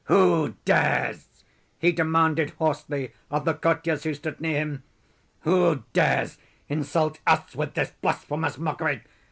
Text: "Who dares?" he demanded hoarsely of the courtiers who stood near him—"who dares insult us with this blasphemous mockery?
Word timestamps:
"Who 0.05 0.55
dares?" 0.65 1.27
he 1.77 1.91
demanded 1.91 2.49
hoarsely 2.57 3.13
of 3.29 3.45
the 3.45 3.53
courtiers 3.53 4.01
who 4.03 4.15
stood 4.15 4.41
near 4.41 4.57
him—"who 4.57 5.83
dares 5.93 6.39
insult 6.67 7.19
us 7.27 7.55
with 7.55 7.75
this 7.75 7.91
blasphemous 8.01 8.57
mockery? 8.57 9.03